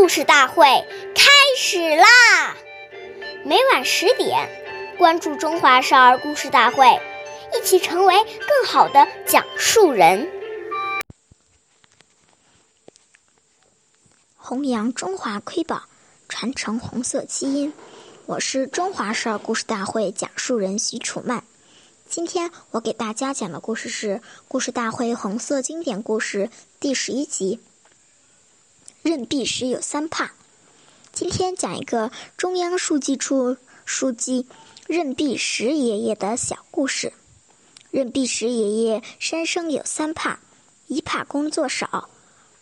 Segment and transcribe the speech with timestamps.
[0.00, 0.64] 故事大会
[1.14, 2.56] 开始啦！
[3.44, 4.48] 每晚十点，
[4.96, 6.86] 关注《中华少儿故事大会》，
[7.54, 10.26] 一起成为更好的讲述人。
[14.38, 15.82] 弘扬中华瑰宝，
[16.30, 17.70] 传承红色基因。
[18.24, 21.44] 我是中华少儿故事大会讲述人徐楚曼。
[22.08, 24.16] 今天我给大家讲的故事是
[24.48, 26.46] 《故事大会红色经典故事》
[26.80, 27.60] 第十一集。
[29.02, 30.32] 任弼时有三怕。
[31.12, 34.46] 今天讲一个中央书记处书记
[34.86, 37.12] 任弼时爷爷的小故事。
[37.90, 40.38] 任弼时爷爷生生有三怕：
[40.86, 42.10] 一怕工作少，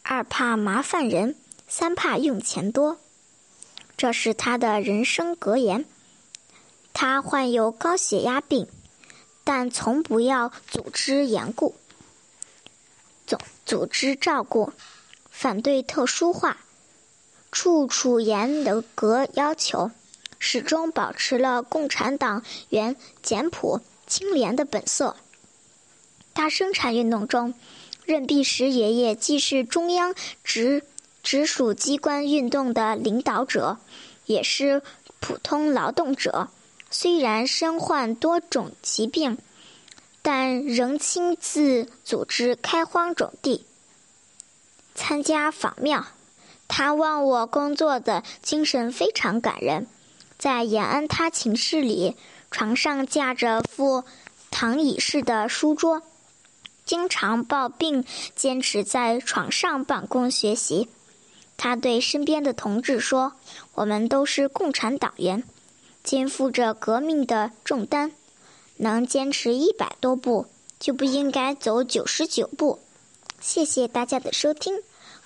[0.03, 1.35] 二怕麻烦人，
[1.67, 2.99] 三怕用钱多。
[3.97, 5.85] 这是他的人生格言。
[6.95, 8.69] 他患有高血压病，
[9.43, 11.75] 但从不要组织严固，
[13.27, 14.73] 总组织照顾。
[15.41, 16.57] 反对特殊化，
[17.53, 18.65] 处处严
[18.97, 19.93] 格要求，
[20.41, 25.15] 始终保持了共产党员简朴清廉的本色。
[26.33, 27.55] 大生产运动中，
[28.05, 30.83] 任弼时爷爷既是中央直
[31.23, 33.79] 直属机关运动的领导者，
[34.27, 34.83] 也是
[35.21, 36.49] 普通劳动者。
[36.91, 39.39] 虽然身患多种疾病，
[40.21, 43.65] 但仍亲自组织开荒种地。
[44.99, 46.05] 参加访庙，
[46.67, 49.87] 他忘我工作的精神非常感人。
[50.37, 52.17] 在延安他寝室里，
[52.51, 54.03] 床上架着副
[54.51, 56.03] 躺椅式的书桌，
[56.85, 58.05] 经常抱病，
[58.35, 60.89] 坚持在床上办公学习。
[61.57, 63.35] 他对身边的同志说
[63.75, 65.45] ：“我们都是共产党员，
[66.03, 68.11] 肩负着革命的重担，
[68.79, 70.47] 能坚持一百多步，
[70.81, 72.81] 就不应该走九十九步。”
[73.41, 74.83] 谢谢大家的收听。